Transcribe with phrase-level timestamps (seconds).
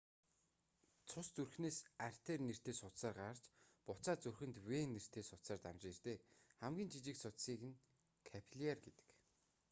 [1.09, 3.43] цус зүрхнээс артер нэртэй судсаар гарч
[3.87, 6.19] буцаад зүрхэнд вен нэртэй судсаар дамжин ирдэг
[6.61, 7.79] хамгийн жижиг судсыг нь
[8.29, 9.07] капилляр гэдэг